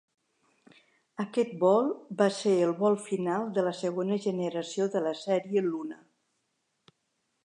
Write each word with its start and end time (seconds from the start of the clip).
Aquest 1.23 1.51
vol 1.63 1.91
va 2.21 2.29
ser 2.39 2.55
el 2.69 2.73
vol 2.79 2.97
final 3.09 3.45
de 3.57 3.67
la 3.67 3.73
segona 3.81 4.19
generació 4.25 4.91
de 4.97 5.03
la 5.09 5.13
sèrie 5.21 5.67
Luna. 5.67 6.01